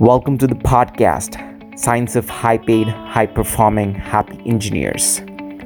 [0.00, 5.22] Welcome to the podcast, Science of High Paid, High Performing, Happy Engineers,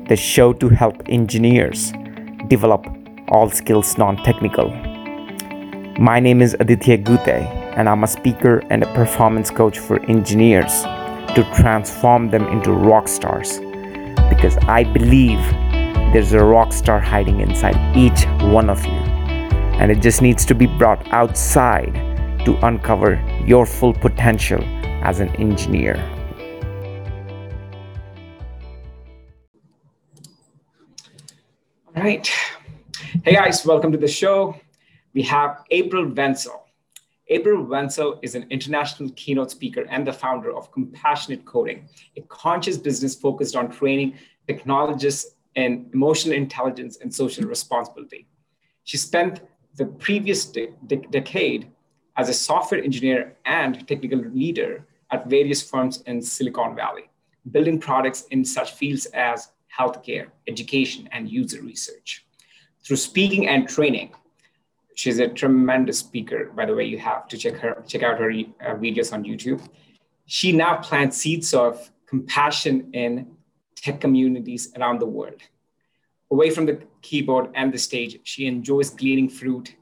[0.09, 1.93] the show to help engineers
[2.46, 2.87] develop
[3.27, 4.71] all skills non technical.
[5.98, 7.43] My name is Aditya Gute,
[7.77, 10.83] and I'm a speaker and a performance coach for engineers
[11.35, 13.59] to transform them into rock stars
[14.29, 15.41] because I believe
[16.12, 18.93] there's a rock star hiding inside each one of you,
[19.81, 22.09] and it just needs to be brought outside
[22.45, 24.62] to uncover your full potential
[25.02, 25.96] as an engineer.
[31.96, 32.27] All right.
[33.24, 34.56] Hey guys, welcome to the show.
[35.12, 36.66] We have April Wenzel.
[37.29, 42.77] April Wenzel is an international keynote speaker and the founder of Compassionate Coding, a conscious
[42.77, 48.27] business focused on training technologists in emotional intelligence and social responsibility.
[48.84, 49.43] She spent
[49.77, 51.70] the previous de- de- decade
[52.20, 57.09] as a software engineer and technical leader at various firms in Silicon Valley,
[57.51, 62.26] building products in such fields as healthcare, education, and user research.
[62.85, 64.12] Through speaking and training,
[64.97, 66.53] she's a tremendous speaker.
[66.54, 69.66] By the way, you have to check her check out her uh, videos on YouTube.
[70.26, 73.12] She now plants seeds of compassion in
[73.76, 75.41] tech communities around the world.
[76.31, 79.75] Away from the keyboard and the stage, she enjoys gleaning fruit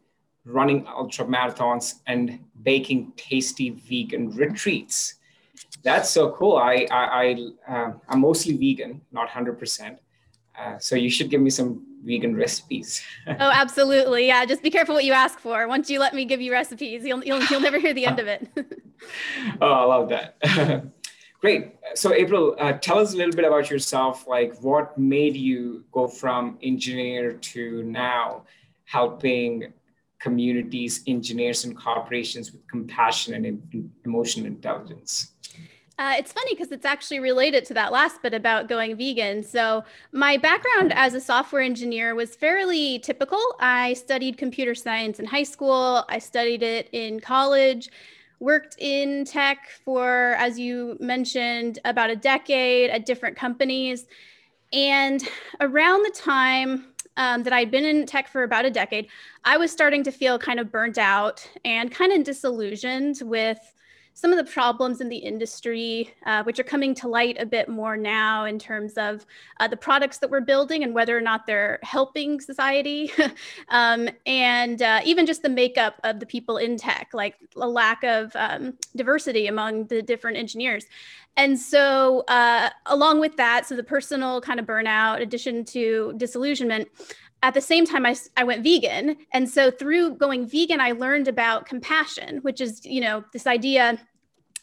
[0.48, 5.14] running ultra marathons and baking tasty vegan retreats.
[5.82, 6.56] That's so cool.
[6.56, 7.36] I, I,
[7.68, 9.98] I uh, I'm mostly vegan, not 100%.
[10.58, 13.02] Uh, so you should give me some vegan recipes.
[13.28, 14.26] oh, absolutely.
[14.26, 14.44] Yeah.
[14.44, 15.68] Just be careful what you ask for.
[15.68, 18.26] Once you let me give you recipes, you'll, you'll, you'll never hear the end of
[18.26, 18.48] it.
[19.60, 20.90] oh, I love that.
[21.40, 21.76] Great.
[21.94, 24.26] So, April, uh, tell us a little bit about yourself.
[24.26, 28.42] Like, what made you go from engineer to now
[28.86, 29.72] helping
[30.20, 35.32] communities, engineers, and corporations with compassion and emotional intelligence?
[35.98, 39.42] Uh, it's funny because it's actually related to that last bit about going vegan.
[39.42, 43.40] So, my background as a software engineer was fairly typical.
[43.58, 47.90] I studied computer science in high school, I studied it in college,
[48.38, 54.06] worked in tech for, as you mentioned, about a decade at different companies.
[54.72, 55.26] And
[55.60, 59.08] around the time um, that I'd been in tech for about a decade,
[59.44, 63.58] I was starting to feel kind of burnt out and kind of disillusioned with
[64.18, 67.68] some of the problems in the industry, uh, which are coming to light a bit
[67.68, 69.24] more now in terms of
[69.60, 73.12] uh, the products that we're building and whether or not they're helping society,
[73.68, 78.02] um, and uh, even just the makeup of the people in tech, like a lack
[78.02, 80.86] of um, diversity among the different engineers.
[81.36, 86.88] And so, uh, along with that, so the personal kind of burnout, addition to disillusionment,
[87.42, 91.28] at the same time I, I went vegan and so through going vegan i learned
[91.28, 93.98] about compassion which is you know this idea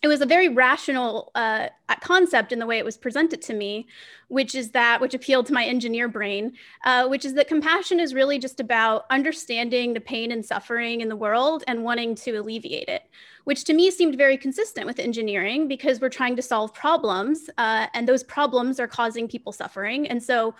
[0.06, 1.68] it was a very rational uh,
[2.02, 3.88] concept in the way it was presented to me
[4.28, 8.14] which is that which appealed to my engineer brain uh, which is that compassion is
[8.14, 12.88] really just about understanding the pain and suffering in the world and wanting to alleviate
[12.88, 13.10] it
[13.46, 17.88] which to me seemed very consistent with engineering because we're trying to solve problems uh,
[17.96, 20.54] and those problems are causing people suffering and so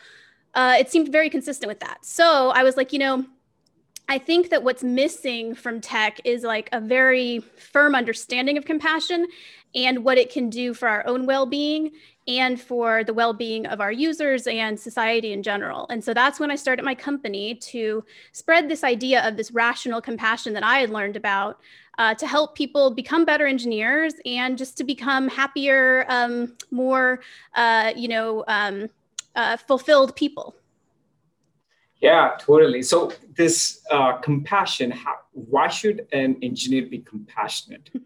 [0.56, 1.98] uh, it seemed very consistent with that.
[2.06, 3.26] So I was like, you know,
[4.08, 9.28] I think that what's missing from tech is like a very firm understanding of compassion
[9.74, 11.92] and what it can do for our own well being
[12.28, 15.86] and for the well being of our users and society in general.
[15.90, 20.02] And so that's when I started my company to spread this idea of this rational
[20.02, 21.60] compassion that I had learned about
[21.98, 27.22] uh, to help people become better engineers and just to become happier, um, more,
[27.56, 28.90] uh, you know, um,
[29.36, 30.56] uh, fulfilled people.
[32.02, 32.82] Yeah, totally.
[32.84, 37.90] So this uh, compassion, how, why should an engineer be compassionate?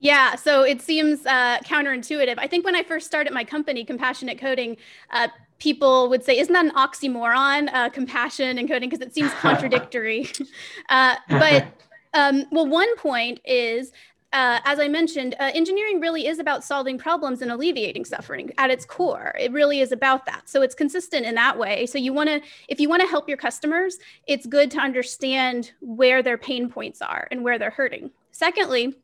[0.00, 2.36] Yeah, so it seems uh, counterintuitive.
[2.38, 4.76] I think when I first started my company, Compassionate Coding,
[5.10, 9.32] uh, people would say, "Isn't that an oxymoron, uh, compassion and coding?" Because it seems
[9.40, 10.28] contradictory.
[10.88, 11.66] Uh, but
[12.14, 13.92] um, well, one point is
[14.32, 18.70] uh, as I mentioned, uh, engineering really is about solving problems and alleviating suffering at
[18.70, 19.34] its core.
[19.38, 20.48] It really is about that.
[20.48, 21.86] So it's consistent in that way.
[21.86, 25.72] So you want to, if you want to help your customers, it's good to understand
[25.80, 28.10] where their pain points are and where they're hurting.
[28.30, 28.94] Secondly,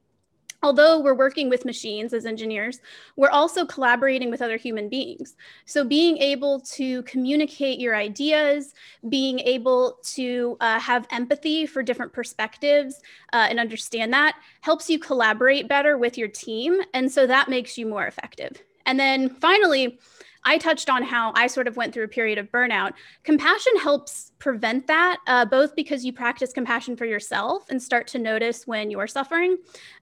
[0.65, 2.81] although we're working with machines as engineers,
[3.17, 5.37] we're also collaborating with other human beings.
[5.67, 8.75] So, being able to communicate your ideas,
[9.09, 13.01] being able to uh, have empathy for different perspectives
[13.33, 16.81] uh, and understand that helps you collaborate better with your team.
[16.95, 18.63] And so that makes you more effective.
[18.87, 19.99] And then finally,
[20.45, 22.93] I touched on how I sort of went through a period of burnout.
[23.23, 28.19] Compassion helps prevent that, uh, both because you practice compassion for yourself and start to
[28.19, 29.57] notice when you're suffering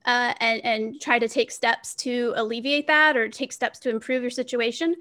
[0.05, 4.21] uh, and, and try to take steps to alleviate that or take steps to improve
[4.21, 4.95] your situation.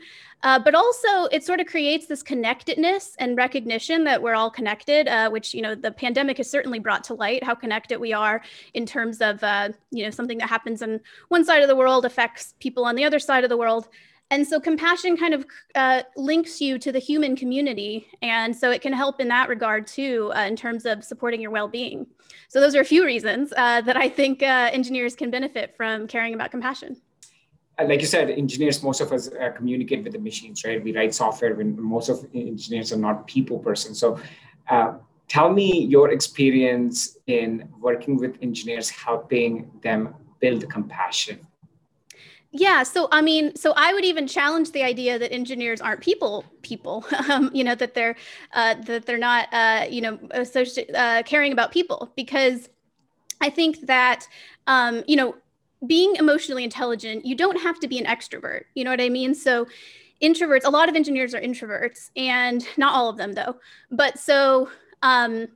[0.44, 5.08] Uh, but also, it sort of creates this connectedness and recognition that we're all connected,
[5.08, 8.42] uh, which, you know, the pandemic has certainly brought to light how connected we are
[8.74, 12.04] in terms of, uh, you know, something that happens on one side of the world
[12.04, 13.88] affects people on the other side of the world.
[14.32, 15.44] And so compassion kind of
[15.74, 18.06] uh, links you to the human community.
[18.22, 21.50] And so it can help in that regard too, uh, in terms of supporting your
[21.50, 22.06] well being.
[22.48, 26.06] So those are a few reasons uh, that I think uh, engineers can benefit from
[26.06, 26.96] caring about compassion.
[27.78, 30.82] Like you said, engineers, most of us uh, communicate with the machines, right?
[30.82, 33.94] We write software when most of engineers are not people person.
[33.94, 34.18] So
[34.70, 34.94] uh,
[35.28, 41.46] tell me your experience in working with engineers, helping them build compassion
[42.52, 46.44] yeah so i mean so i would even challenge the idea that engineers aren't people
[46.60, 48.14] people um, you know that they're
[48.52, 52.12] uh, that they're not uh, you know associ- uh, caring about people.
[52.14, 52.68] Because
[53.40, 54.28] i think that
[54.66, 55.34] um, you know
[55.86, 59.34] being emotionally intelligent you don't have to be an extrovert you know what i mean?
[59.34, 59.66] So
[60.22, 63.56] introverts a lot of engineers are introverts and not all of them though.
[63.90, 64.68] But so
[65.02, 65.48] um,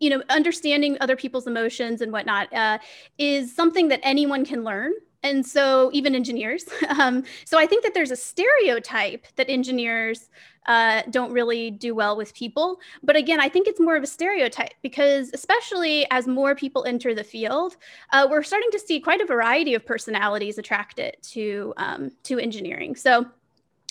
[0.00, 2.78] you know understanding other people's emotions and whatnot uh,
[3.18, 4.92] is something that anyone can learn
[5.22, 6.64] and so even engineers
[6.98, 10.30] um, so i think that there's a stereotype that engineers
[10.66, 12.78] uh, don't really do well with people.
[13.02, 17.14] But again i think it's more of a stereotype because especially as more people enter
[17.14, 17.76] the field
[18.12, 22.96] uh, we're starting to see quite a variety of personalities attracted to um, to engineering.
[22.96, 23.26] So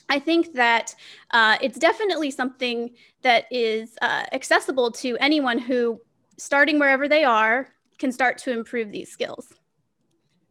[0.10, 0.96] I think that
[1.32, 2.92] uh, it's definitely something
[3.24, 6.00] that is uh, accessible to anyone who,
[6.38, 9.57] starting wherever they are, can start to improve these skills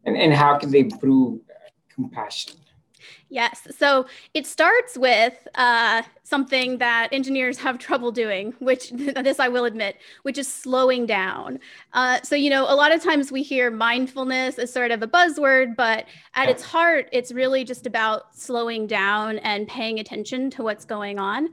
[0.07, 1.39] and, and how can they improve
[1.93, 2.55] compassion
[3.29, 3.67] Yes.
[3.77, 9.65] So it starts with uh, something that engineers have trouble doing, which this I will
[9.65, 11.59] admit, which is slowing down.
[11.93, 15.07] Uh, so, you know, a lot of times we hear mindfulness as sort of a
[15.07, 16.05] buzzword, but
[16.35, 21.19] at its heart, it's really just about slowing down and paying attention to what's going
[21.19, 21.49] on.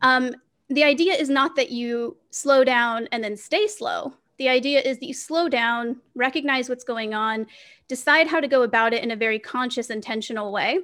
[0.00, 0.34] Um,
[0.70, 4.14] the idea is not that you slow down and then stay slow.
[4.38, 7.46] The idea is that you slow down, recognize what's going on,
[7.92, 10.78] decide how to go about it in a very conscious, intentional way.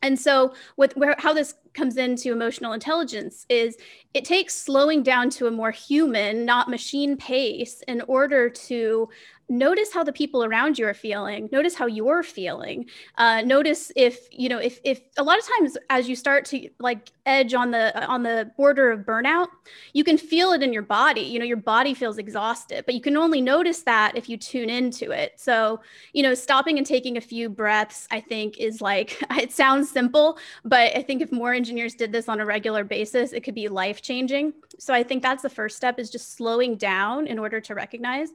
[0.00, 3.76] And so, with where, how this comes into emotional intelligence is
[4.14, 9.10] it takes slowing down to a more human, not machine pace in order to
[9.48, 12.86] notice how the people around you are feeling notice how you're feeling
[13.18, 16.68] uh, notice if you know if if a lot of times as you start to
[16.78, 19.48] like edge on the on the border of burnout
[19.92, 23.00] you can feel it in your body you know your body feels exhausted but you
[23.00, 25.32] can only notice that if you tune into it.
[25.36, 25.80] So
[26.12, 30.38] you know stopping and taking a few breaths i think is like it sounds simple
[30.64, 33.68] but i think if more engineers did this on a regular basis it could be
[33.68, 37.60] life changing so i think that's the first step is just slowing down in order
[37.60, 38.30] to recognize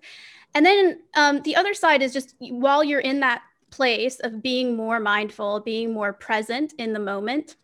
[0.58, 4.76] and then um, the other side is just while you're in that place of being
[4.76, 7.58] more mindful, being more present in the moment,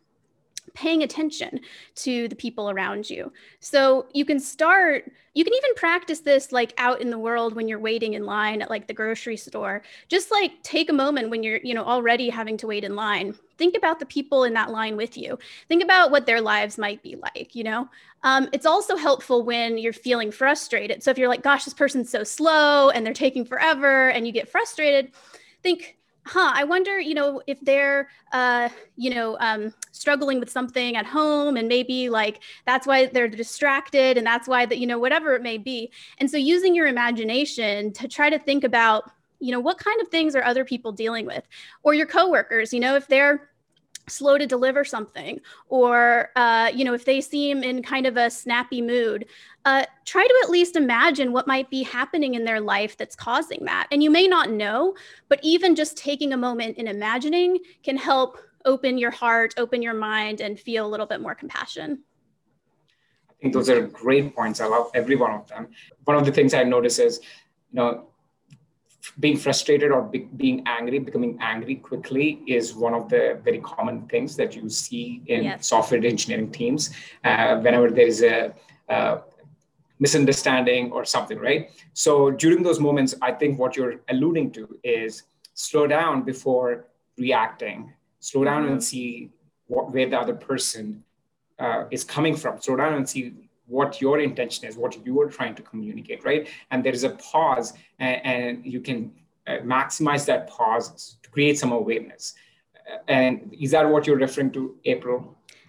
[0.73, 1.59] paying attention
[1.95, 3.31] to the people around you.
[3.59, 7.67] So you can start, you can even practice this like out in the world when
[7.67, 9.83] you're waiting in line at like the grocery store.
[10.07, 13.35] Just like take a moment when you're, you know, already having to wait in line.
[13.57, 15.37] Think about the people in that line with you.
[15.67, 17.87] Think about what their lives might be like, you know?
[18.23, 21.03] Um, it's also helpful when you're feeling frustrated.
[21.03, 24.33] So if you're like, gosh, this person's so slow and they're taking forever and you
[24.33, 25.11] get frustrated,
[25.61, 30.97] think, huh i wonder you know if they're uh you know um struggling with something
[30.97, 34.99] at home and maybe like that's why they're distracted and that's why that you know
[34.99, 35.91] whatever it may be.
[36.17, 40.07] And so using your imagination to try to think about you know what kind of
[40.07, 41.43] things are other people dealing with?
[41.83, 43.49] Or your coworkers you know if they're
[44.07, 48.29] slow to deliver something or uh, you know if they seem in kind of a
[48.29, 49.25] snappy mood
[49.65, 53.63] uh, try to at least imagine what might be happening in their life that's causing
[53.63, 53.87] that.
[53.91, 54.95] And you may not know
[55.29, 59.93] but even just taking a moment and imagining can help open your heart open your
[59.93, 62.03] mind and feel a little bit more compassion.
[63.29, 64.61] I think those are great points.
[64.61, 65.67] I love every one of them.
[66.05, 67.19] One of the things i notice is
[67.71, 68.12] you know
[69.19, 74.07] being frustrated or be, being angry, becoming angry quickly is one of the very common
[74.07, 75.67] things that you see in yes.
[75.67, 76.91] software engineering teams.
[77.23, 78.53] Uh, whenever there is a,
[78.89, 79.19] a
[79.99, 81.71] misunderstanding or something, right?
[81.93, 86.85] So during those moments, I think what you're alluding to is slow down before
[87.17, 87.93] reacting.
[88.19, 88.73] Slow down mm-hmm.
[88.73, 89.31] and see
[89.67, 91.03] what, where the other person
[91.59, 92.61] uh, is coming from.
[92.61, 93.33] Slow down and see
[93.77, 96.47] what your intention is, what you are trying to communicate, right?
[96.69, 98.99] And there is a pause, and, and you can
[99.47, 102.35] uh, maximize that pause to create some awareness.
[103.07, 103.33] and
[103.65, 105.17] is that what you're referring to, April?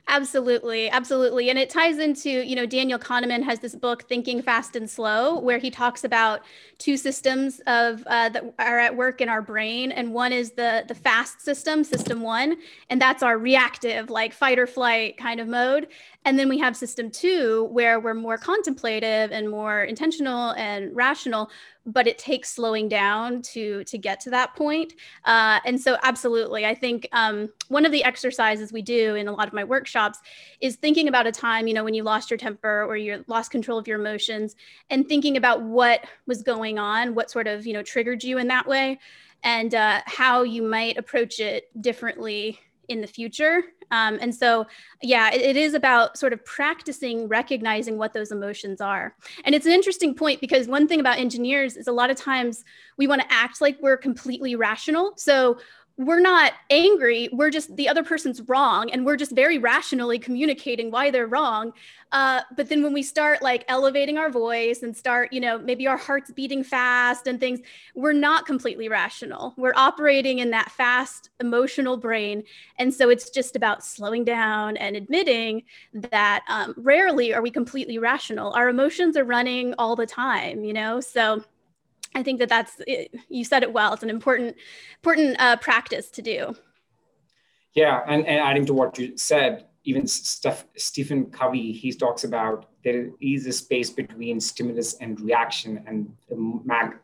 [0.07, 1.49] Absolutely, absolutely.
[1.49, 5.39] And it ties into, you know, Daniel Kahneman has this book, Thinking Fast and Slow,
[5.39, 6.43] where he talks about
[6.77, 9.91] two systems of uh, that are at work in our brain.
[9.93, 12.59] And one is the the fast system, system one,
[12.91, 15.89] and that's our reactive, like fight or flight kind of mode.
[16.25, 21.51] And then we have system two, where we're more contemplative and more intentional and rational,
[21.85, 24.95] but it takes slowing down to to get to that point.
[25.27, 29.33] Uh, and so, absolutely, I think um, one of the exercises we do in a
[29.33, 30.19] lot of my workshops
[30.61, 33.51] is thinking about a time, you know, when you lost your temper or you lost
[33.51, 34.57] control of your emotions,
[34.89, 38.49] and thinking about what was going on, what sort of you know triggered you in
[38.49, 38.99] that way,
[39.43, 43.63] and uh, how you might approach it differently in the future.
[43.91, 44.67] Um, and so,
[45.03, 49.15] yeah, it, it is about sort of practicing recognizing what those emotions are.
[49.45, 52.65] And it's an interesting point because one thing about engineers is a lot of times
[52.97, 55.13] we want to act like we're completely rational.
[55.17, 55.59] So
[55.97, 60.91] we're not angry we're just the other person's wrong and we're just very rationally communicating
[60.91, 61.73] why they're wrong.
[62.11, 65.87] Uh, but then when we start like elevating our voice and start you know maybe
[65.87, 67.61] our heart's beating fast and things
[67.95, 69.55] we're not completely rational.
[69.57, 72.43] We're operating in that fast emotional brain.
[72.79, 75.63] And so it's just about slowing down and admitting
[76.11, 78.53] that um, rarely are we completely rational.
[78.53, 81.01] Our emotions are running all the time you know?
[81.01, 81.45] So
[82.15, 82.81] I think that that's
[83.29, 83.93] you said it well.
[83.93, 84.57] It's an important
[85.03, 86.55] important uh, practice to do.
[87.75, 92.67] Yeah, and, and adding to what you said, even Steph, Stephen Covey, he talks about
[92.85, 96.97] there is a space between stimulus and reaction, and the, mag,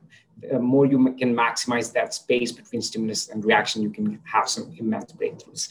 [0.49, 4.73] the more you can maximize that space between stimulus and reaction, you can have some
[4.79, 5.71] immense breakthroughs.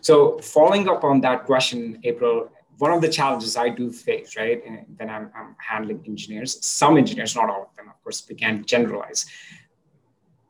[0.00, 4.62] So, following up on that question, April, one of the challenges I do face, right,
[4.96, 8.64] when I'm, I'm, handling engineers, some engineers, not all of them, of course, we can't
[8.66, 9.26] generalize.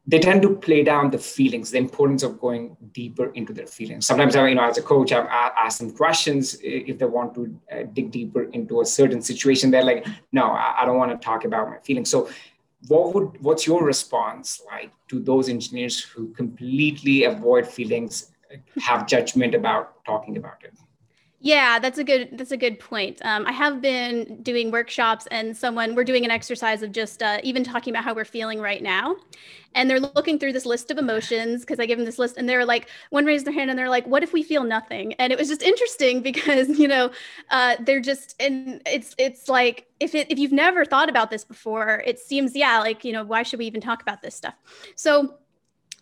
[0.07, 4.07] They tend to play down the feelings, the importance of going deeper into their feelings.
[4.07, 7.83] Sometimes, you know, as a coach, I've asked them questions if they want to uh,
[7.93, 9.71] dig deeper into a certain situation.
[9.71, 12.31] They're like, "No, I, I don't want to talk about my feelings." So,
[12.87, 18.33] what would what's your response like to those engineers who completely avoid feelings,
[18.81, 20.73] have judgment about talking about it?
[21.41, 23.21] Yeah, that's a good that's a good point.
[23.25, 27.39] Um, I have been doing workshops, and someone we're doing an exercise of just uh,
[27.45, 29.15] even talking about how we're feeling right now,
[29.73, 32.49] and they're looking through this list of emotions because I give them this list, and
[32.49, 35.33] they're like, one raised their hand, and they're like, "What if we feel nothing?" And
[35.33, 37.13] it was just interesting because you know,
[37.51, 41.45] uh, they're just and it's it's like if it if you've never thought about this
[41.45, 44.55] before, it seems yeah, like you know, why should we even talk about this stuff?
[44.97, 45.35] So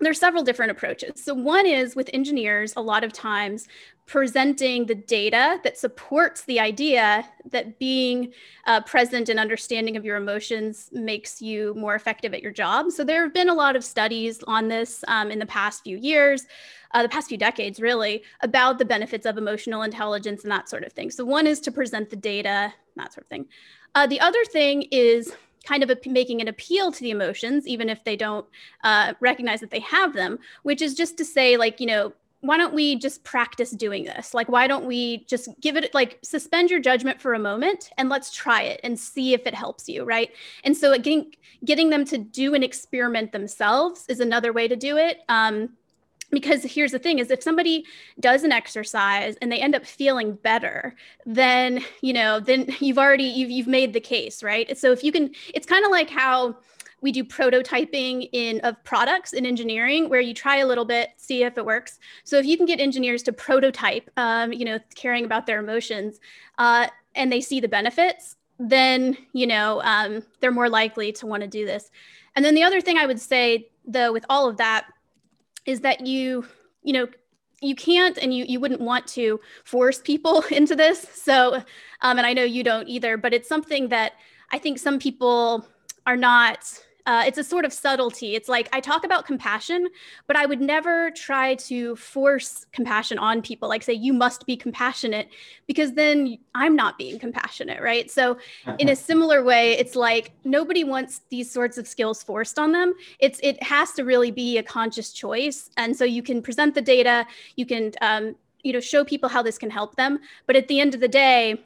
[0.01, 1.23] there's several different approaches.
[1.23, 3.67] So one is with engineers, a lot of times
[4.05, 8.33] presenting the data that supports the idea that being
[8.67, 12.93] uh, present and understanding of your emotions makes you more effective at your job.
[12.93, 15.97] So there have been a lot of studies on this um, in the past few
[15.97, 16.47] years,
[16.93, 20.85] uh, the past few decades, really, about the benefits of emotional intelligence and that sort
[20.85, 21.11] of thing.
[21.11, 23.47] So one is to present the data, that sort of thing.
[23.97, 25.35] Uh, the other thing is
[25.67, 28.47] kind of a, making an appeal to the emotions, even if they don't
[28.85, 32.57] uh, recognize that they have them, which is just to say, like, you know, why
[32.57, 34.33] don't we just practice doing this?
[34.33, 38.09] Like, why don't we just give it, like, suspend your judgment for a moment and
[38.09, 40.31] let's try it and see if it helps you, right?
[40.63, 44.97] And so, getting getting them to do an experiment themselves is another way to do
[44.97, 45.21] it.
[45.29, 45.71] Um,
[46.31, 47.85] because here's the thing is if somebody
[48.21, 53.25] does an exercise and they end up feeling better then you know then you've already
[53.25, 54.77] you've, you've made the case right?
[54.77, 56.57] So if you can it's kind of like how
[57.03, 61.45] we do prototyping in of products in engineering where you try a little bit see
[61.45, 61.99] if it works.
[62.25, 66.19] So if you can get engineers to prototype um, you know caring about their emotions
[66.59, 71.43] uh, and they see the benefits then you know um, they're more likely to want
[71.43, 71.91] to do this.
[72.35, 74.87] And then the other thing i would say though with all of that
[75.67, 76.47] is that you
[76.83, 77.09] you know
[77.61, 81.07] you can't and you you wouldn't want to force people into this.
[81.15, 81.63] So
[82.03, 84.13] um, and i know you don't either but it's something that
[84.51, 85.67] i think some people
[86.07, 88.35] are not uh, it's a sort of subtlety.
[88.35, 89.89] It's like I talk about compassion,
[90.27, 94.57] but I would never try to force compassion on people, like say, you must be
[94.57, 95.29] compassionate,
[95.69, 98.11] because then I'm not being compassionate, right?
[98.11, 98.39] So,
[98.79, 102.93] in a similar way, it's like nobody wants these sorts of skills forced on them.
[103.21, 106.83] It's it has to really be a conscious choice, and so you can present the
[106.83, 108.35] data, you can um,
[108.65, 111.09] you know show people how this can help them, but at the end of the
[111.09, 111.63] day,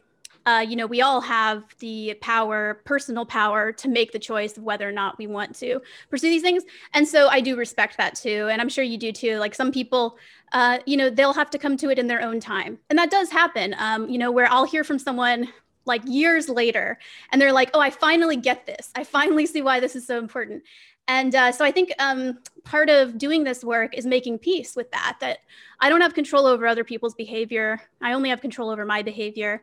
[0.47, 4.63] uh, you know, we all have the power, personal power, to make the choice of
[4.63, 6.65] whether or not we want to pursue these things.
[6.95, 8.49] And so I do respect that too.
[8.51, 9.39] And I'm sure you do too.
[9.39, 10.17] Like some people,
[10.53, 12.79] uh, you know, they'll have to come to it in their own time.
[12.89, 15.49] And that does happen, um, you know, where I'll hear from someone
[15.87, 16.99] like years later
[17.33, 18.91] and they're like, oh, I finally get this.
[18.95, 20.63] I finally see why this is so important.
[21.09, 24.91] And uh, so I think um, part of doing this work is making peace with
[24.93, 25.39] that, that
[25.81, 27.81] I don't have control over other people's behavior.
[28.01, 29.63] I only have control over my behavior.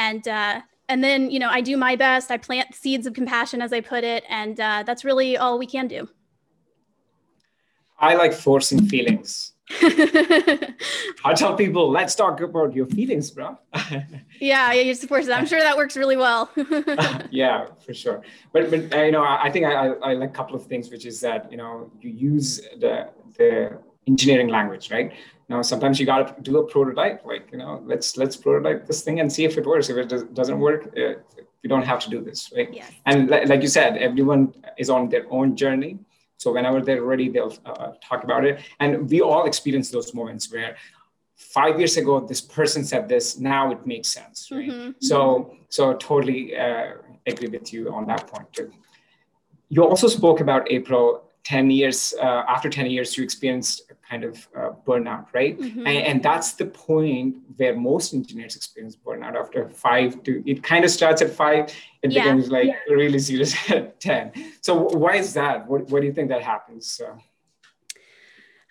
[0.00, 2.30] And, uh, and then, you know, I do my best.
[2.30, 4.24] I plant seeds of compassion, as I put it.
[4.30, 6.08] And uh, that's really all we can do.
[7.98, 9.52] I like forcing feelings.
[9.82, 13.58] I tell people, let's talk about your feelings, bro.
[14.40, 15.38] yeah, yeah you support that.
[15.38, 16.50] I'm sure that works really well.
[17.30, 18.22] yeah, for sure.
[18.52, 20.90] But but uh, you know, I, I think I, I, like a couple of things,
[20.90, 23.78] which is that you know you use the the
[24.10, 25.12] engineering language, right?
[25.48, 29.00] Now sometimes you got to do a prototype, like you know, let's let's prototype this
[29.04, 29.88] thing and see if it works.
[29.92, 31.14] If it does, doesn't work, uh,
[31.62, 32.70] you don't have to do this, right?
[32.72, 32.90] Yes.
[33.06, 33.18] And
[33.52, 34.42] like you said, everyone
[34.82, 35.98] is on their own journey
[36.40, 38.60] so whenever they're ready, they'll uh, talk about it.
[38.80, 40.74] And we all experience those moments where
[41.36, 44.70] five years ago this person said this, now it makes sense, right?
[44.70, 44.90] Mm-hmm.
[45.00, 46.92] So so totally uh,
[47.26, 48.72] agree with you on that point too.
[49.68, 54.48] You also spoke about April 10 years uh, after 10 years you experienced kind of
[54.56, 55.86] uh, burnout right mm-hmm.
[55.86, 60.84] and, and, that's the point where most engineers experience burnout after five to it kind
[60.84, 62.22] of starts at five it yeah.
[62.22, 62.76] becomes like yeah.
[62.88, 67.00] really serious at 10 so why is that what, what do you think that happens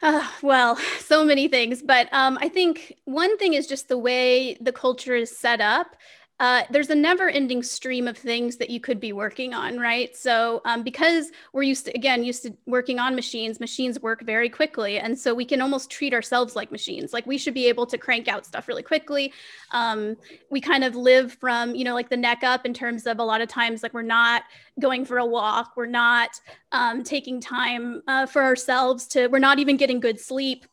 [0.02, 4.58] uh, well, so many things, but um, I think one thing is just the way
[4.62, 5.96] the culture is set up
[6.40, 10.16] uh, there's a never ending stream of things that you could be working on, right?
[10.16, 14.50] So, um, because we're used to, again, used to working on machines, machines work very
[14.50, 15.00] quickly.
[15.00, 17.12] And so we can almost treat ourselves like machines.
[17.12, 19.34] Like we should be able to crank out stuff really quickly.
[19.72, 20.16] Um,
[20.50, 23.24] we kind of live from, you know, like the neck up in terms of a
[23.24, 24.44] lot of times, like we're not
[24.80, 26.30] going for a walk, we're not
[26.72, 30.66] um, taking time uh, for ourselves to, we're not even getting good sleep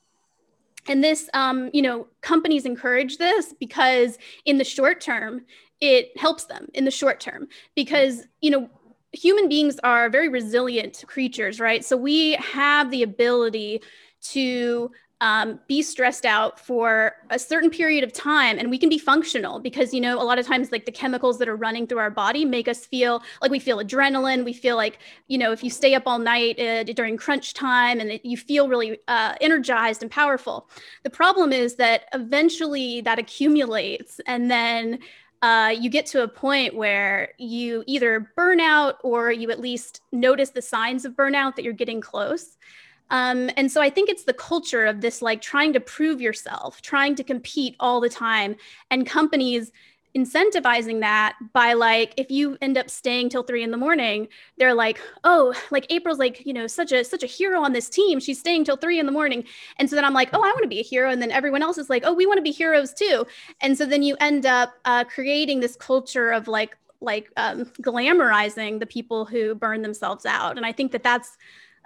[0.88, 5.42] and this um, you know companies encourage this because in the short term
[5.80, 8.70] it helps them in the short term because you know
[9.12, 11.84] human beings are very resilient creatures right?
[11.84, 13.82] So we have the ability
[14.32, 14.90] to
[15.20, 19.58] um, be stressed out for a certain period of time and we can be functional
[19.60, 22.10] because you know a lot of times like the chemicals that are running through our
[22.10, 25.70] body make us feel like we feel adrenaline we feel like you know if you
[25.70, 30.10] stay up all night uh, during crunch time and you feel really uh, energized and
[30.10, 30.68] powerful.
[31.02, 34.98] The problem is that eventually that accumulates and then
[35.42, 40.00] uh, you get to a point where you either burn out or you at least
[40.10, 42.56] notice the signs of burnout that you're getting close
[43.10, 46.82] um, and so I think it's the culture of this like trying to prove yourself,
[46.82, 48.56] trying to compete all the time,
[48.90, 49.70] and companies
[50.16, 54.72] incentivizing that by like if you end up staying till three in the morning they're
[54.72, 58.18] like oh like april's like you know such a such a hero on this team.
[58.18, 59.44] She's staying till three in the morning.
[59.78, 61.10] And so then i'm like oh i want to be a hero.
[61.10, 63.26] And then everyone else is like oh we want to be heroes too.
[63.60, 68.80] And so then you end up uh, creating this culture of like like um, glamorizing
[68.80, 70.56] the people who burn themselves out.
[70.56, 71.36] And i think that that's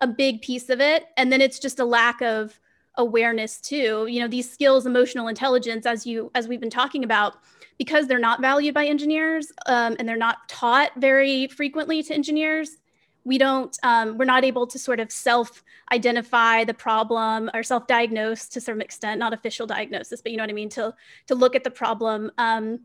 [0.00, 1.06] a big piece of it.
[1.16, 2.58] And then it's just a lack of
[2.96, 4.06] awareness too.
[4.08, 7.36] You know, these skills, emotional intelligence, as you as we've been talking about,
[7.78, 12.78] because they're not valued by engineers um, and they're not taught very frequently to engineers.
[13.24, 13.76] We don't.
[13.82, 19.18] Um, we're not able to sort of self-identify the problem or self-diagnose to some extent,
[19.18, 20.70] not official diagnosis, but you know what I mean.
[20.70, 20.94] To
[21.26, 22.30] to look at the problem.
[22.38, 22.80] Um,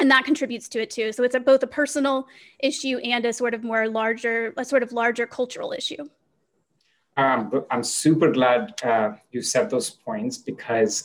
[0.00, 1.12] and that contributes to it too.
[1.12, 2.26] So it's a, both a personal
[2.58, 6.08] issue and a sort of more larger, a sort of larger cultural issue.
[7.16, 11.04] Um, I'm super glad uh, you said those points because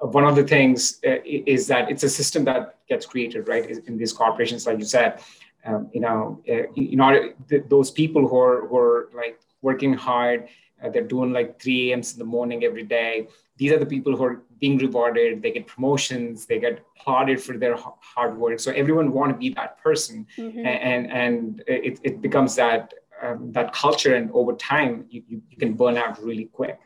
[0.00, 3.96] one of the things uh, is that it's a system that gets created, right, in
[3.96, 5.20] these corporations, like you said.
[5.64, 9.94] Um, you know, uh, you know, th- those people who are, who are like working
[9.94, 10.48] hard,
[10.82, 12.00] uh, they're doing like 3 a.m.
[12.00, 13.28] in the morning every day.
[13.56, 15.40] These are the people who are being rewarded.
[15.40, 16.44] They get promotions.
[16.44, 18.60] They get applauded for their hard work.
[18.60, 20.66] So everyone want to be that person, mm-hmm.
[20.66, 22.92] and and it, it becomes that
[23.24, 26.78] um, that culture and over time you, you, you, can burn out really quick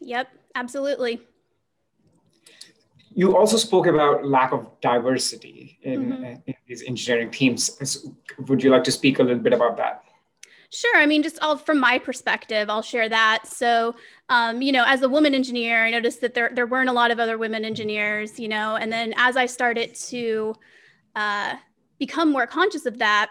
[0.00, 1.20] yep absolutely
[3.16, 6.24] you also spoke about lack of diversity in, mm-hmm.
[6.46, 8.06] in these engineering teams
[8.48, 10.04] would you like to speak a little bit about that
[10.74, 10.96] Sure.
[10.96, 13.46] I mean, just all from my perspective, I'll share that.
[13.46, 13.94] So,
[14.28, 17.12] um, you know, as a woman engineer, I noticed that there there weren't a lot
[17.12, 20.56] of other women engineers, you know, and then as I started to
[21.14, 21.54] uh,
[22.00, 23.30] become more conscious of that,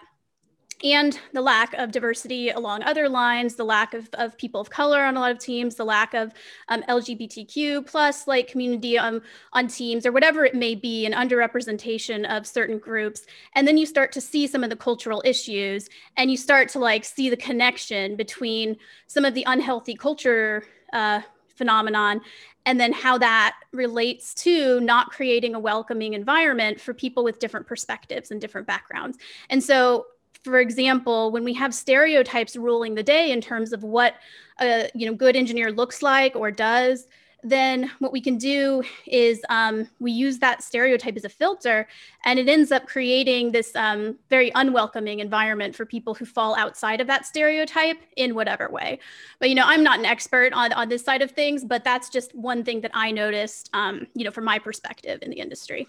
[0.83, 5.03] and the lack of diversity along other lines, the lack of, of people of color
[5.03, 6.33] on a lot of teams, the lack of
[6.67, 9.21] um, LGBTQ plus like community um,
[9.53, 13.25] on teams or whatever it may be, an underrepresentation of certain groups.
[13.55, 16.79] And then you start to see some of the cultural issues and you start to
[16.79, 18.75] like see the connection between
[19.07, 21.21] some of the unhealthy culture uh,
[21.55, 22.19] phenomenon
[22.65, 27.67] and then how that relates to not creating a welcoming environment for people with different
[27.67, 29.17] perspectives and different backgrounds.
[29.49, 30.05] And so
[30.43, 34.15] for example, when we have stereotypes ruling the day in terms of what
[34.59, 37.07] a you know good engineer looks like or does,
[37.43, 41.87] then what we can do is um, we use that stereotype as a filter
[42.23, 47.01] and it ends up creating this um, very unwelcoming environment for people who fall outside
[47.01, 48.99] of that stereotype in whatever way.
[49.39, 52.09] But you know i'm not an expert on, on this side of things but that's
[52.09, 55.87] just one thing that i noticed um, you know from my perspective in the industry.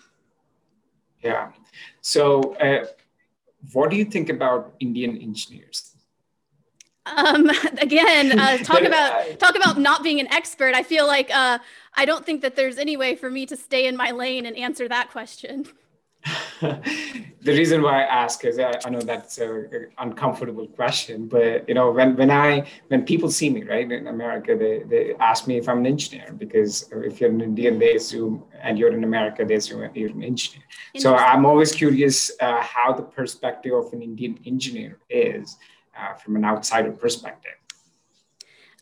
[1.23, 1.53] Yeah.
[2.03, 2.85] So uh,
[3.73, 5.95] what do you think about indian engineers
[7.07, 7.51] um,
[7.81, 10.75] again, uh, talk about talk about not being an expert.
[10.75, 11.59] I feel like uh,
[11.95, 14.57] I don't think that there's any way for me to stay in my lane and
[14.57, 15.67] answer that question.
[16.61, 21.75] the reason why I ask is I, I know that's an uncomfortable question, but you
[21.75, 25.59] know when when I when people see me right in America, they they ask me
[25.59, 29.45] if I'm an engineer because if you're an Indian, they assume, and you're in America,
[29.45, 30.65] they assume you're an engineer.
[30.97, 35.57] So I'm always curious uh, how the perspective of an Indian engineer is
[35.97, 37.53] uh, from an outsider perspective?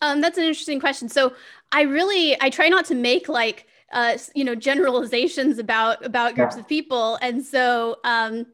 [0.00, 1.08] Um, that's an interesting question.
[1.08, 1.34] So
[1.70, 6.54] I really I try not to make like uh, you know generalizations about about groups
[6.54, 6.60] yeah.
[6.60, 7.96] of people, and so.
[8.04, 8.46] Um,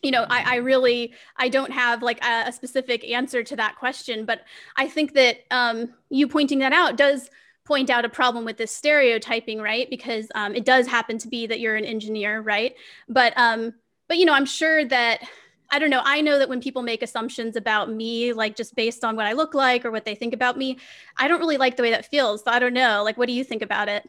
[0.00, 3.74] you know I, I, really i don't have like a, a, specific answer to that
[3.80, 4.42] question but
[4.76, 7.28] i think that um, you pointing that out does
[7.64, 11.48] point out a problem with this stereotyping right because um, it does happen to be
[11.48, 12.76] that you're an engineer right
[13.08, 13.74] but um,
[14.06, 15.20] but you know i'm sure that
[15.70, 16.00] I don't know.
[16.02, 19.34] I know that when people make assumptions about me, like just based on what I
[19.34, 20.78] look like or what they think about me,
[21.18, 22.42] I don't really like the way that feels.
[22.42, 23.02] So I don't know.
[23.04, 24.08] Like, what do you think about it?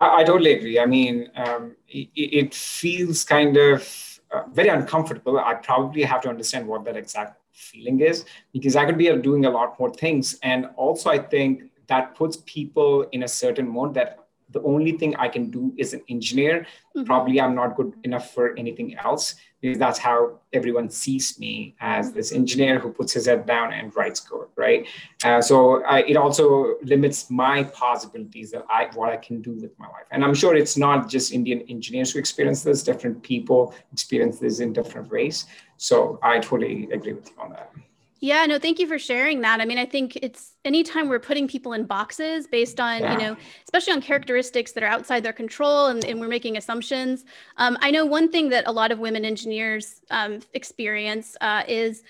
[0.00, 0.78] I, I totally agree.
[0.78, 5.38] I mean, um, it, it, feels kind of uh, very uncomfortable.
[5.38, 9.44] I probably have to understand what that exact feeling is because I could be doing
[9.44, 10.38] a lot more things.
[10.42, 14.18] And also, I think that puts people in a certain mode that
[14.52, 16.66] the only thing I can do is an engineer.
[16.96, 17.04] Mm-hmm.
[17.04, 22.06] Probably I'm not good enough for anything else because that's how everyone sees me as
[22.06, 22.16] mm-hmm.
[22.16, 24.86] this engineer who puts his head down and writes code, right?
[25.24, 29.78] Uh, so I, it also limits my possibilities that I what I can do with
[29.78, 30.06] my life.
[30.10, 34.60] And I'm sure it's not just Indian engineers who experience this; different people experience this
[34.60, 35.46] in different ways.
[35.76, 37.72] So I totally agree with you on that.
[38.20, 39.60] Yeah, no, thank you for sharing that.
[39.60, 43.12] I mean, I think it's anytime we're putting people in boxes based on, yeah.
[43.12, 47.24] you know, especially on characteristics that are outside their control and, and we're making assumptions.
[47.56, 52.02] Um, I know one thing that a lot of women engineers um, experience uh, is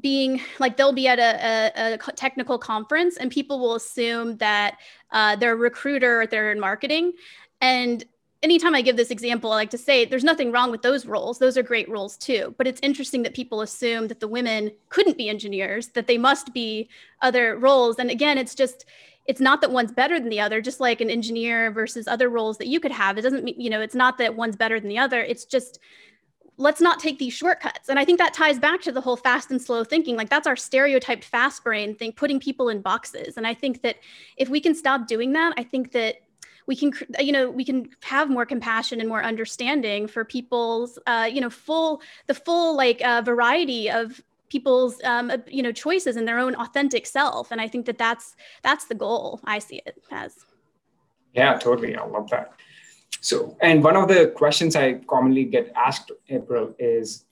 [0.00, 4.78] being like they'll be at a, a, a, technical conference and people will assume that
[5.10, 7.12] uh, they're a recruiter or they're in marketing.
[7.60, 8.02] And
[8.42, 11.38] anytime I give this example, I like to say there's nothing wrong with those roles.
[11.38, 12.54] Those are great roles too.
[12.58, 16.52] But it's interesting that people assume that the women couldn't be engineers, that they must
[16.52, 16.88] be
[17.20, 17.98] other roles.
[17.98, 18.84] And again, it's just,
[19.26, 22.58] it's not that one's better than the other, just like an engineer versus other roles
[22.58, 23.16] that you could have.
[23.16, 25.20] It doesn't mean, you know, it's not that one's better than the other.
[25.20, 25.78] It's just,
[26.56, 27.88] let's not take these shortcuts.
[27.88, 30.16] And I think that ties back to the whole fast and slow thinking.
[30.16, 33.36] Like that's our stereotyped fast brain thing, putting people in boxes.
[33.36, 33.96] And I think that
[34.36, 36.16] if we can stop doing that, I think that
[36.66, 41.28] we can you know we can have more compassion and more understanding for people's uh,
[41.30, 46.16] you know full the full like uh, variety of people's um, uh, you know choices
[46.16, 47.50] and their own authentic self.
[47.50, 49.40] And i think that that's that's the goal.
[49.44, 50.44] I see it as.
[51.32, 51.96] Yeah totally.
[51.96, 52.52] I love that.
[53.20, 57.24] So and one of the questions i commonly get asked april is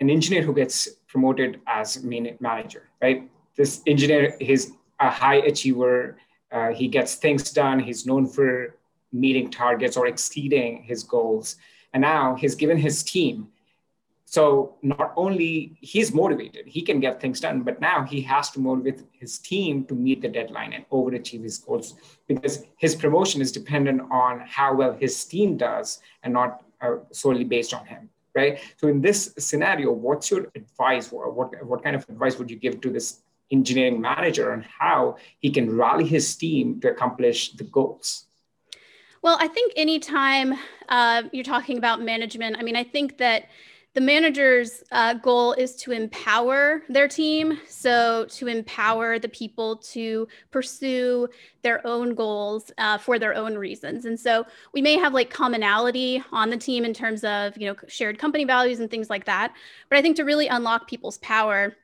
[0.00, 3.30] an engineer who gets promoted as manager right?
[3.56, 6.16] This engineer is a high achiever
[6.54, 7.80] uh, he gets things done.
[7.80, 8.76] He's known for
[9.12, 11.56] meeting targets or exceeding his goals.
[11.92, 13.48] And now he's given his team.
[14.24, 18.60] So not only he's motivated, he can get things done, but now he has to
[18.60, 21.94] motivate his team to meet the deadline and overachieve his goals
[22.28, 27.44] because his promotion is dependent on how well his team does and not uh, solely
[27.44, 31.94] based on him right so in this scenario what's your advice what, what, what kind
[31.94, 33.22] of advice would you give to this
[33.54, 38.26] engineering manager on how he can rally his team to accomplish the goals?
[39.22, 40.54] Well, I think anytime
[40.88, 43.48] uh, you're talking about management, I mean, I think that
[43.94, 47.58] the manager's uh, goal is to empower their team.
[47.68, 51.28] So, to empower the people to pursue
[51.62, 54.04] their own goals uh, for their own reasons.
[54.04, 57.76] And so, we may have like commonality on the team in terms of, you know,
[57.86, 59.54] shared company values and things like that.
[59.88, 61.76] But I think to really unlock people's power,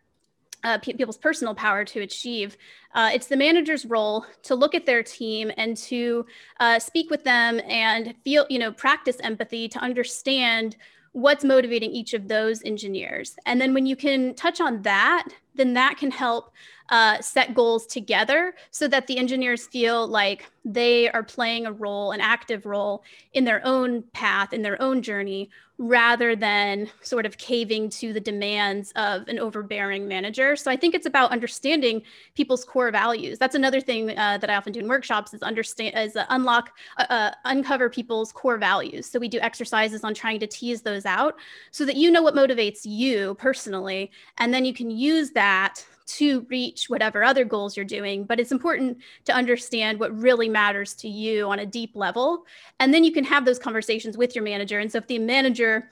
[0.65, 2.57] uh, people's personal power to achieve.
[2.95, 6.27] Uh, it's the manager's role to look at their team and to
[6.59, 10.77] uh, speak with them and feel, you know, practice empathy to understand
[11.13, 13.37] what's motivating each of those engineers.
[13.47, 16.53] And then when you can touch on that, then that can help
[16.91, 22.13] uh, set goals together so that the engineers feel like they are playing a role,
[22.13, 25.49] an active role in their own path, in their own journey,
[25.79, 30.55] rather than sort of caving to the demands of an overbearing manager.
[30.55, 32.03] So I think it's about understanding
[32.35, 33.39] people's core values.
[33.39, 36.73] That's another thing uh, that I often do in workshops is understand is uh, unlock
[36.99, 39.07] uh, uncover people's core values.
[39.07, 41.37] So we do exercises on trying to tease those out
[41.71, 46.41] so that you know what motivates you personally, and then you can use that to
[46.49, 48.25] reach whatever other goals you're doing.
[48.25, 52.47] But it's important to understand what really matters to you on a deep level.
[52.79, 54.79] And then you can have those conversations with your manager.
[54.79, 55.91] And so if the manager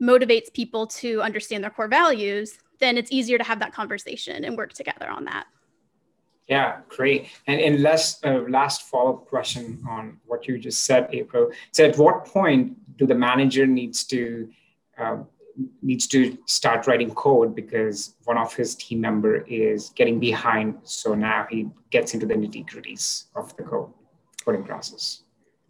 [0.00, 4.56] motivates people to understand their core values, then it's easier to have that conversation and
[4.56, 5.46] work together on that.
[6.46, 7.28] Yeah, great.
[7.46, 11.50] And, and last, uh, last follow-up question on what you just said, April.
[11.72, 14.48] So at what point do the manager needs to
[14.96, 15.18] uh,
[15.82, 20.76] needs to start writing code because one of his team member is getting behind.
[20.84, 23.92] So now he gets into the nitty gritties of the code
[24.44, 25.22] coding process.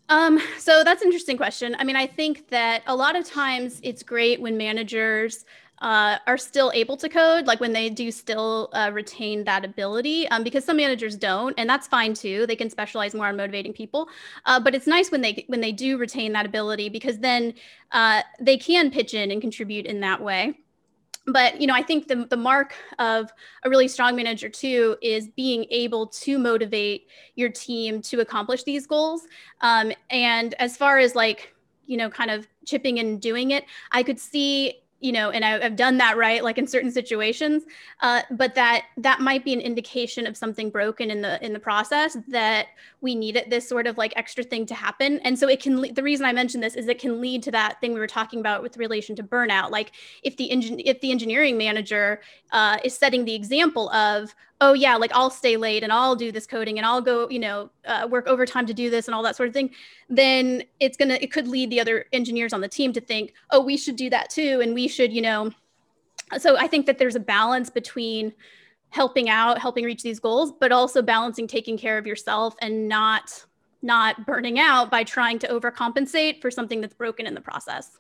[0.09, 1.77] Um, so that's an interesting question.
[1.79, 5.45] I mean, I think that a lot of times it's great when managers
[5.81, 10.29] uh, are still able to code, like when they do still uh, retain that ability,
[10.29, 12.47] um, because some managers don't, and that's fine too.
[12.47, 14.09] They can specialize more on motivating people,
[14.47, 17.55] uh, but it's nice when they when they do retain that ability because then
[17.93, 20.59] uh, they can pitch in and contribute in that way.
[21.27, 23.31] But you know, I think the the mark of
[23.63, 28.87] a really strong manager too is being able to motivate your team to accomplish these
[28.87, 29.23] goals.
[29.61, 31.55] Um, and as far as like
[31.89, 35.45] you know, kind of chipping in and doing it, I could see you know and
[35.45, 37.65] I, have done that right like in certain situations
[38.01, 41.61] uh, but that that might be an indication of something broken in the in the
[41.61, 42.69] process that
[43.01, 45.21] we needed this sort of like extra thing to happen.
[45.21, 47.81] And so it can the reason i mentioned this is it can lead to that
[47.81, 49.71] thing we were talking about with relation to burnout.
[49.71, 52.21] Like if the engine if the engineering manager
[52.53, 56.33] uh, is setting the example of oh yeah like i'll stay late and i'll do
[56.33, 59.23] this coding and i'll go you know uh, work overtime to do this and all
[59.23, 59.71] that sort of thing
[60.09, 63.61] then it's gonna it could lead the other engineers on the team to think oh
[63.61, 65.51] we should do that too and we should you know.
[66.39, 68.33] So i think that there's a balance between
[68.91, 73.47] helping out helping reach these goals but also balancing taking care of yourself and not
[73.83, 77.99] not burning out by trying to overcompensate for something that's broken in the process.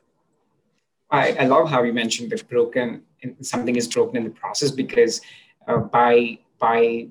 [1.10, 3.02] I, I love how you mentioned that broken
[3.40, 5.20] something is broken in the process because
[5.66, 7.08] uh, by by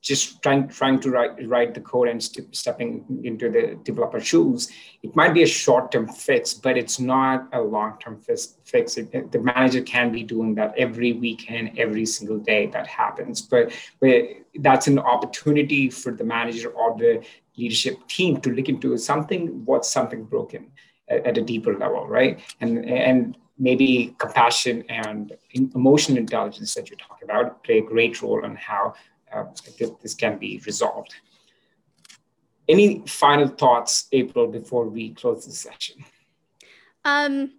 [0.00, 4.70] just trying trying to write write the code and st- stepping into the developer shoes
[5.02, 8.96] it might be a short term fix but it's not a long term fix.
[8.96, 13.40] It, it, the manager can be doing that every weekend every single day that happens.
[13.40, 14.12] But, but
[14.60, 17.24] that's an opportunity for the manager or the
[17.56, 20.70] leadership team to look into something what's something broken
[21.08, 22.40] at, at a deeper level right?
[22.60, 25.36] And and maybe compassion and
[25.74, 28.94] emotional intelligence that you talk about play a great role in how
[29.32, 29.44] uh,
[30.02, 31.14] this can be resolved.
[32.68, 36.04] Any final thoughts, April, before we close this session?
[37.04, 37.52] Um,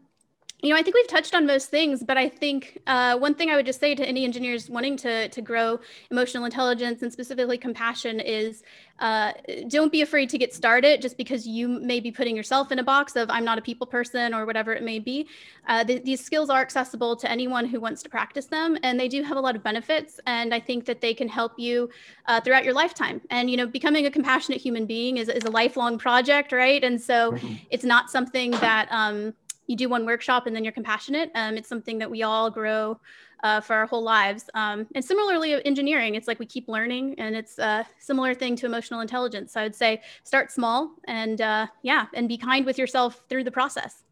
[0.61, 3.49] you know, I think we've touched on most things, but I think uh, one thing
[3.49, 5.79] I would just say to any engineers wanting to to grow
[6.11, 8.63] emotional intelligence and specifically compassion is
[8.99, 9.31] uh,
[9.69, 12.83] don't be afraid to get started just because you may be putting yourself in a
[12.83, 15.27] box of I'm not a people person or whatever it may be.
[15.67, 19.07] Uh, th- these skills are accessible to anyone who wants to practice them, and they
[19.07, 20.19] do have a lot of benefits.
[20.27, 21.89] And I think that they can help you
[22.25, 23.21] uh, throughout your lifetime.
[23.29, 26.83] And you know, becoming a compassionate human being is is a lifelong project, right?
[26.83, 27.55] And so mm-hmm.
[27.69, 29.33] it's not something that um,
[29.69, 31.31] you do one workshop and then you're compassionate.
[31.35, 32.99] Um, it's something that we all grow
[33.43, 34.49] uh, for our whole lives.
[34.55, 38.65] Um, and similarly, engineering, it's like we keep learning, and it's a similar thing to
[38.65, 39.53] emotional intelligence.
[39.53, 43.43] So I would say start small and uh, yeah, and be kind with yourself through
[43.43, 44.03] the process.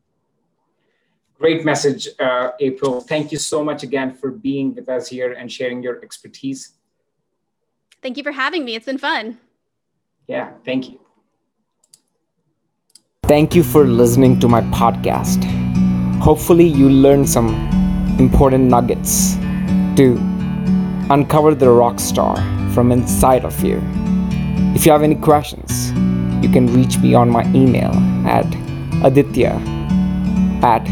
[1.39, 3.02] Great message, uh, April.
[3.02, 6.74] Thank you so much again for being with us here and sharing your expertise.
[8.04, 8.76] Thank you for having me.
[8.76, 9.39] It's been fun.
[10.28, 11.00] Yeah, thank you.
[13.28, 15.44] Thank you for listening to my podcast.
[16.22, 17.50] Hopefully, you learned some
[18.20, 19.36] important nuggets
[19.98, 20.18] to
[21.10, 22.38] uncover the rock star
[22.72, 23.82] from inside of you.
[24.74, 25.92] If you have any questions,
[26.42, 27.92] you can reach me on my email
[28.26, 28.46] at
[29.04, 29.60] aditya
[30.63, 30.86] at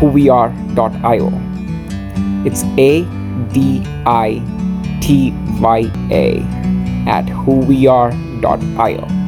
[0.00, 1.30] whoweare.io.
[2.44, 3.04] It's A
[3.52, 4.42] D I
[5.00, 6.40] T Y A
[7.08, 9.21] at whoweare.io.